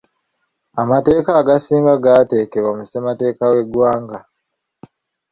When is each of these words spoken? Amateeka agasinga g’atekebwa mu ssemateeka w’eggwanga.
Amateeka 0.81 1.31
agasinga 1.41 1.91
g’atekebwa 2.03 2.71
mu 2.77 2.83
ssemateeka 2.85 3.43
w’eggwanga. 3.51 4.17